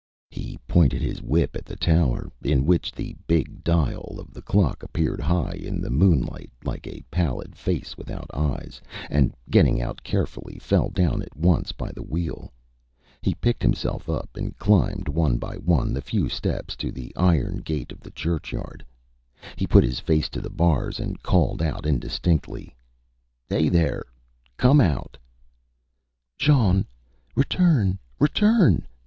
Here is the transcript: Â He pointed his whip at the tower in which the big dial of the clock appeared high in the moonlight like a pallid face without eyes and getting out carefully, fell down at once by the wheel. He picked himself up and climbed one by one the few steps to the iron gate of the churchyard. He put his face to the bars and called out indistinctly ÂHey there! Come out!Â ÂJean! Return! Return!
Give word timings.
Â 0.31 0.35
He 0.35 0.57
pointed 0.67 1.03
his 1.03 1.21
whip 1.21 1.55
at 1.55 1.63
the 1.63 1.75
tower 1.75 2.31
in 2.43 2.65
which 2.65 2.91
the 2.91 3.15
big 3.27 3.63
dial 3.63 4.15
of 4.19 4.33
the 4.33 4.41
clock 4.41 4.81
appeared 4.81 5.19
high 5.21 5.53
in 5.53 5.79
the 5.79 5.91
moonlight 5.91 6.49
like 6.63 6.87
a 6.87 7.03
pallid 7.11 7.55
face 7.55 7.95
without 7.99 8.25
eyes 8.33 8.81
and 9.11 9.35
getting 9.51 9.79
out 9.79 10.01
carefully, 10.01 10.57
fell 10.57 10.89
down 10.89 11.21
at 11.21 11.37
once 11.37 11.71
by 11.71 11.91
the 11.91 12.01
wheel. 12.01 12.51
He 13.21 13.35
picked 13.35 13.61
himself 13.61 14.09
up 14.09 14.35
and 14.35 14.57
climbed 14.57 15.07
one 15.07 15.37
by 15.37 15.57
one 15.57 15.93
the 15.93 16.01
few 16.01 16.27
steps 16.29 16.75
to 16.77 16.91
the 16.91 17.15
iron 17.15 17.57
gate 17.57 17.91
of 17.91 17.99
the 17.99 18.09
churchyard. 18.09 18.83
He 19.55 19.67
put 19.67 19.83
his 19.83 19.99
face 19.99 20.29
to 20.29 20.41
the 20.41 20.49
bars 20.49 20.99
and 20.99 21.21
called 21.21 21.61
out 21.61 21.85
indistinctly 21.85 22.75
ÂHey 23.51 23.69
there! 23.71 24.05
Come 24.57 24.81
out!Â 24.81 26.39
ÂJean! 26.47 26.85
Return! 27.35 27.99
Return! 28.19 28.87